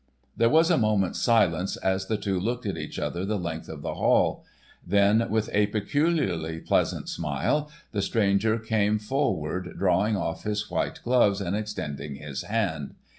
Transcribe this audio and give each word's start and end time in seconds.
There 0.35 0.49
was 0.49 0.71
a 0.71 0.79
moment's 0.79 1.21
silence 1.21 1.77
as 1.77 2.07
the 2.07 2.17
two 2.17 2.39
looked 2.39 2.65
at 2.65 2.75
each 2.75 2.97
other 2.97 3.23
the 3.23 3.37
length 3.37 3.69
of 3.69 3.83
the 3.83 3.93
Hall; 3.93 4.43
then 4.83 5.29
with 5.29 5.47
a 5.53 5.67
peculiarly 5.67 6.57
pleasant 6.59 7.07
smile 7.07 7.69
the 7.91 8.01
stranger 8.01 8.57
came 8.57 8.97
forward 8.97 9.77
drawing 9.77 10.17
off 10.17 10.41
his 10.43 10.71
white 10.71 11.01
glove 11.03 11.39
and 11.39 11.55
extending 11.55 12.15
his 12.15 12.41
hand. 12.41 12.95